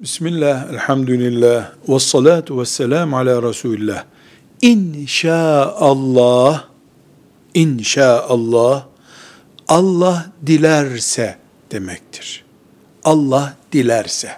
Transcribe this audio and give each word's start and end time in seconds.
Bismillah, 0.00 0.72
elhamdülillah, 0.72 1.72
ve 1.88 1.98
salatu 1.98 2.60
ve 2.60 2.66
selam 2.66 3.14
ala 3.14 3.42
Resulillah. 3.42 4.04
İnşaallah, 4.62 6.64
inşaallah, 7.54 8.86
Allah 9.68 10.26
dilerse 10.46 11.38
demektir. 11.72 12.44
Allah 13.04 13.56
dilerse. 13.72 14.28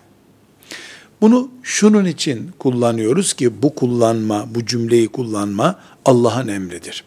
Bunu 1.21 1.51
şunun 1.63 2.05
için 2.05 2.51
kullanıyoruz 2.59 3.33
ki 3.33 3.63
bu 3.63 3.75
kullanma, 3.75 4.47
bu 4.55 4.67
cümleyi 4.67 5.09
kullanma 5.09 5.79
Allah'ın 6.05 6.49
emridir. 6.49 7.05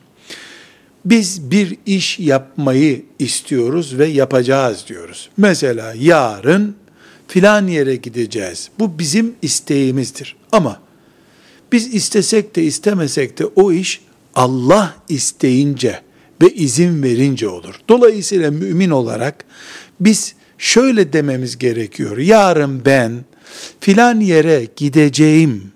Biz 1.06 1.52
bir 1.52 1.78
iş 1.86 2.20
yapmayı 2.20 3.06
istiyoruz 3.20 3.98
ve 3.98 4.06
yapacağız 4.06 4.86
diyoruz. 4.88 5.30
Mesela 5.38 5.94
yarın 5.98 6.76
filan 7.28 7.68
yere 7.68 7.96
gideceğiz. 7.96 8.70
Bu 8.80 9.00
bizim 9.00 9.36
isteğimizdir. 9.42 10.36
Ama 10.52 10.80
biz 11.72 11.94
istesek 11.94 12.56
de 12.56 12.64
istemesek 12.64 13.40
de 13.40 13.46
o 13.46 13.72
iş 13.72 14.02
Allah 14.36 14.96
isteyince 15.10 16.02
ve 16.42 16.50
izin 16.50 17.04
verince 17.04 17.48
olur. 17.48 17.76
Dolayısıyla 17.90 18.52
mümin 18.52 18.90
olarak 18.90 19.46
biz 20.00 20.36
şöyle 20.58 21.14
dememiz 21.14 21.58
gerekiyor. 21.58 22.18
Yarın 22.18 22.86
ben 22.86 23.26
filan 23.80 24.20
yere 24.20 24.68
gideceğim 24.76 25.72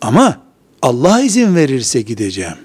ama 0.00 0.42
Allah 0.82 1.20
izin 1.20 1.56
verirse 1.56 2.00
gideceğim. 2.02 2.56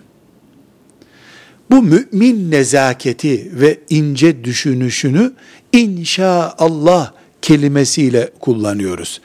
Bu 1.71 1.81
mümin 1.81 2.51
nezaketi 2.51 3.51
ve 3.53 3.79
ince 3.89 4.43
düşünüşünü 4.43 5.33
inşaallah 5.73 7.11
kelimesiyle 7.47 8.29
kullanıyoruz. 8.39 9.21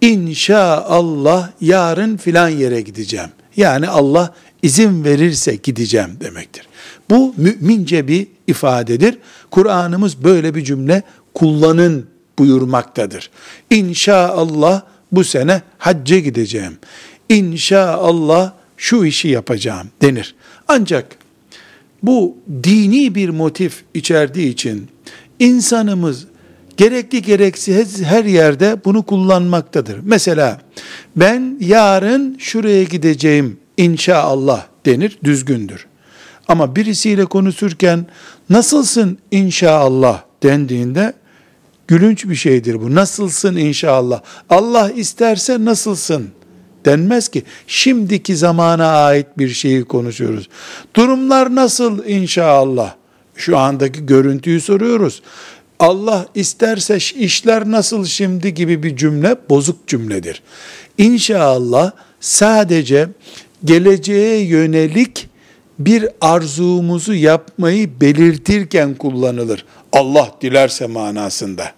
İnşaallah 0.00 1.50
yarın 1.60 2.16
filan 2.16 2.48
yere 2.48 2.80
gideceğim. 2.80 3.28
Yani 3.56 3.88
Allah 3.88 4.34
izin 4.62 5.04
verirse 5.04 5.54
gideceğim 5.62 6.10
demektir. 6.20 6.68
Bu 7.10 7.34
mümince 7.36 8.08
bir 8.08 8.26
ifadedir. 8.46 9.18
Kur'an'ımız 9.50 10.24
böyle 10.24 10.54
bir 10.54 10.64
cümle 10.64 11.02
kullanın 11.34 12.06
buyurmaktadır. 12.38 13.30
İnşaallah 13.70 14.82
bu 15.12 15.24
sene 15.24 15.62
hacca 15.78 16.18
gideceğim. 16.18 16.78
İnşaallah 17.28 18.52
şu 18.76 19.04
işi 19.04 19.28
yapacağım 19.28 19.88
denir. 20.02 20.34
Ancak 20.68 21.06
bu 22.02 22.36
dini 22.62 23.14
bir 23.14 23.28
motif 23.28 23.84
içerdiği 23.94 24.52
için 24.52 24.88
insanımız 25.38 26.26
gerekli 26.80 27.22
gereksiz 27.22 28.02
her 28.02 28.24
yerde 28.24 28.76
bunu 28.84 29.02
kullanmaktadır. 29.02 30.00
Mesela 30.02 30.60
ben 31.16 31.56
yarın 31.60 32.38
şuraya 32.38 32.82
gideceğim 32.82 33.58
inşallah 33.76 34.66
denir, 34.86 35.18
düzgündür. 35.24 35.86
Ama 36.48 36.76
birisiyle 36.76 37.24
konuşurken 37.24 38.06
nasılsın 38.50 39.18
inşallah 39.30 40.22
dendiğinde 40.42 41.12
gülünç 41.88 42.24
bir 42.24 42.34
şeydir 42.34 42.82
bu. 42.82 42.94
Nasılsın 42.94 43.56
inşallah? 43.56 44.20
Allah 44.50 44.90
isterse 44.90 45.64
nasılsın? 45.64 46.28
denmez 46.84 47.28
ki. 47.28 47.42
Şimdiki 47.66 48.36
zamana 48.36 48.86
ait 48.86 49.26
bir 49.38 49.48
şeyi 49.48 49.84
konuşuyoruz. 49.84 50.48
Durumlar 50.96 51.54
nasıl 51.54 52.04
inşallah? 52.04 52.94
Şu 53.36 53.58
andaki 53.58 54.06
görüntüyü 54.06 54.60
soruyoruz. 54.60 55.22
Allah 55.80 56.26
isterse 56.34 56.96
işler 56.96 57.70
nasıl 57.70 58.04
şimdi 58.04 58.54
gibi 58.54 58.82
bir 58.82 58.96
cümle 58.96 59.36
bozuk 59.50 59.86
cümledir. 59.86 60.42
İnşallah 60.98 61.92
sadece 62.20 63.08
geleceğe 63.64 64.44
yönelik 64.44 65.28
bir 65.78 66.08
arzumuzu 66.20 67.14
yapmayı 67.14 68.00
belirtirken 68.00 68.94
kullanılır. 68.94 69.64
Allah 69.92 70.34
dilerse 70.40 70.86
manasında. 70.86 71.72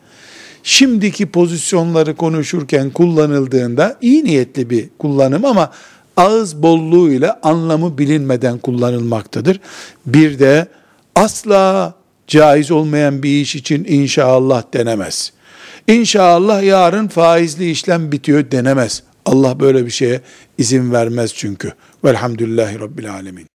Şimdiki 0.62 1.26
pozisyonları 1.26 2.16
konuşurken 2.16 2.90
kullanıldığında 2.90 3.98
iyi 4.00 4.24
niyetli 4.24 4.70
bir 4.70 4.88
kullanım 4.98 5.44
ama 5.44 5.72
ağız 6.16 6.62
bolluğuyla 6.62 7.40
anlamı 7.42 7.98
bilinmeden 7.98 8.58
kullanılmaktadır. 8.58 9.60
Bir 10.06 10.38
de 10.38 10.66
asla 11.14 11.94
caiz 12.32 12.70
olmayan 12.70 13.22
bir 13.22 13.40
iş 13.40 13.54
için 13.56 13.84
inşallah 13.84 14.62
denemez. 14.74 15.32
İnşallah 15.88 16.62
yarın 16.62 17.08
faizli 17.08 17.70
işlem 17.70 18.12
bitiyor 18.12 18.50
denemez. 18.50 19.02
Allah 19.26 19.60
böyle 19.60 19.86
bir 19.86 19.90
şeye 19.90 20.20
izin 20.58 20.92
vermez 20.92 21.34
çünkü. 21.34 21.72
Velhamdülillahi 22.04 22.80
Rabbil 22.80 23.12
Alemin. 23.12 23.51